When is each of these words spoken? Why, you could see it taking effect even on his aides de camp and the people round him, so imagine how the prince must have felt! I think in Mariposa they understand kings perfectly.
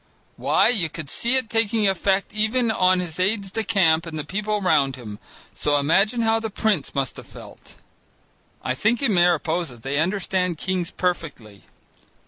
Why, 0.35 0.69
you 0.69 0.89
could 0.89 1.11
see 1.11 1.35
it 1.35 1.47
taking 1.47 1.87
effect 1.87 2.33
even 2.33 2.71
on 2.71 2.99
his 3.01 3.19
aides 3.19 3.51
de 3.51 3.63
camp 3.63 4.07
and 4.07 4.17
the 4.17 4.23
people 4.23 4.59
round 4.59 4.95
him, 4.95 5.19
so 5.53 5.77
imagine 5.77 6.23
how 6.23 6.39
the 6.39 6.49
prince 6.49 6.95
must 6.95 7.17
have 7.17 7.27
felt! 7.27 7.75
I 8.63 8.73
think 8.73 9.03
in 9.03 9.13
Mariposa 9.13 9.77
they 9.77 9.99
understand 9.99 10.57
kings 10.57 10.89
perfectly. 10.89 11.65